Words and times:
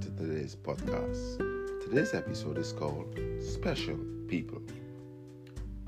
today's 0.00 0.56
podcast. 0.56 1.38
Today's 1.84 2.12
episode 2.12 2.58
is 2.58 2.72
called 2.72 3.16
Special 3.40 3.96
People. 4.26 4.60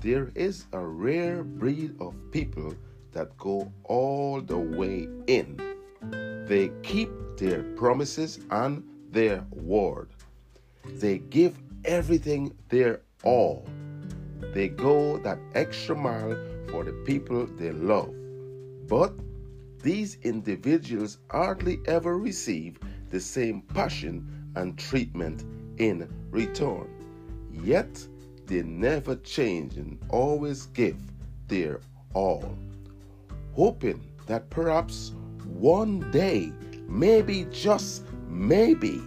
There 0.01 0.31
is 0.37 0.67
a 0.73 0.79
rare 0.79 1.43
breed 1.43 2.01
of 2.01 2.15
people 2.31 2.75
that 3.11 3.37
go 3.39 3.73
all 3.85 4.41
the 4.41 4.57
way 4.57 5.09
in. 5.27 5.61
They 6.47 6.71
keep 6.85 7.11
their 7.37 7.65
promises 7.75 8.39
and 8.51 8.85
their 9.11 9.45
word. 9.51 10.11
They 10.85 11.19
give 11.19 11.59
everything 11.85 12.55
their 12.69 13.01
all. 13.25 13.67
They 14.55 14.69
go 14.69 15.19
that 15.19 15.39
extra 15.57 15.97
mile 15.97 16.37
for 16.69 16.85
the 16.85 16.93
people 17.05 17.47
they 17.47 17.73
love. 17.73 18.15
But 18.87 19.13
these 19.83 20.17
individuals 20.23 21.19
hardly 21.31 21.81
ever 21.87 22.19
receive 22.19 22.79
the 23.11 23.21
same 23.21 23.63
passion 23.63 24.53
and 24.57 24.79
treatment 24.79 25.45
in 25.79 26.09
return. 26.31 26.89
Yet 27.53 28.07
they 28.47 28.63
never 28.63 29.17
change 29.17 29.77
and 29.77 29.99
always 30.09 30.67
give 30.67 30.99
their 31.49 31.81
all, 32.15 32.57
hoping 33.55 34.01
that 34.27 34.51
perhaps 34.51 35.13
one 35.47 36.11
day, 36.11 36.53
maybe 36.87 37.47
just 37.51 38.05
maybe, 38.29 39.01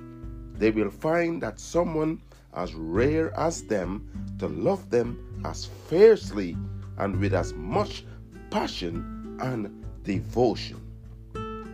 they 0.55 0.71
will 0.71 0.89
find 0.89 1.41
that 1.41 1.59
someone 1.59 2.21
as 2.55 2.73
rare 2.73 3.37
as 3.37 3.63
them 3.63 4.07
to 4.39 4.47
love 4.47 4.89
them 4.89 5.41
as 5.45 5.65
fiercely 5.87 6.55
and 6.97 7.19
with 7.19 7.33
as 7.33 7.53
much 7.53 8.05
passion 8.49 9.37
and 9.41 9.82
devotion. 10.03 10.79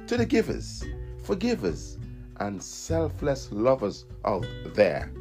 To 0.07 0.17
the 0.17 0.25
givers, 0.25 0.83
forgivers, 1.23 1.97
and 2.37 2.61
selfless 2.61 3.51
lovers 3.51 4.05
out 4.25 4.47
there, 4.73 5.11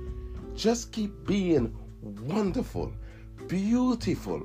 just 0.54 0.92
keep 0.92 1.26
being 1.26 1.74
wonderful, 2.02 2.92
beautiful. 3.46 4.42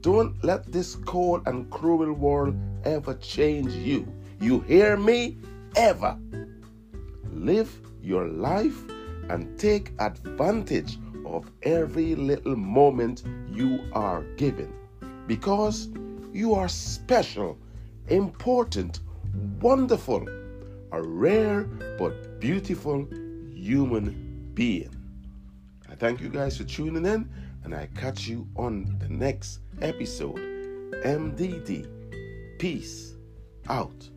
Don't 0.00 0.42
let 0.44 0.70
this 0.70 0.96
cold 1.06 1.42
and 1.46 1.70
cruel 1.70 2.12
world 2.12 2.54
ever 2.84 3.14
change 3.14 3.72
you. 3.72 4.06
You 4.40 4.60
hear 4.60 4.96
me? 4.96 5.38
Ever. 5.76 6.18
Live 7.32 7.80
your 8.02 8.28
life 8.28 8.84
and 9.28 9.58
take 9.58 9.92
advantage 9.98 10.98
of 11.24 11.50
every 11.62 12.14
little 12.14 12.56
moment 12.56 13.24
you 13.50 13.80
are 13.92 14.22
given 14.36 14.72
because 15.26 15.88
you 16.32 16.54
are 16.54 16.68
special, 16.68 17.58
important, 18.08 19.00
wonderful, 19.60 20.26
a 20.92 21.02
rare 21.02 21.64
but 21.98 22.40
beautiful 22.40 23.06
human 23.54 24.50
being. 24.54 24.94
I 25.88 25.94
thank 25.94 26.20
you 26.20 26.28
guys 26.28 26.56
for 26.56 26.64
tuning 26.64 27.06
in 27.06 27.28
and 27.64 27.74
I 27.74 27.88
catch 27.94 28.26
you 28.26 28.46
on 28.56 28.96
the 28.98 29.08
next 29.08 29.60
episode. 29.80 30.36
MDD. 31.04 31.88
Peace 32.58 33.14
out. 33.68 34.08